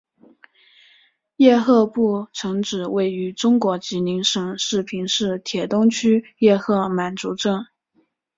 [1.35, 7.67] 叶赫部城址位于中国吉林省四平市铁东区叶赫满族镇。